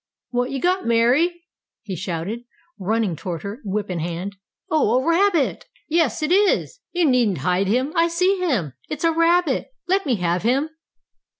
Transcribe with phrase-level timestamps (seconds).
[0.31, 1.43] "What you got, Mary?"
[1.83, 2.45] he shouted,
[2.79, 4.35] running toward her, whip in hand.
[4.67, 5.65] "Oh, a rabbit!
[5.87, 6.79] Yes, it is!
[6.91, 7.93] You needn't hide him!
[7.95, 8.73] I see him!
[8.89, 9.67] It's a rabbit!
[9.87, 10.71] Let me have him!"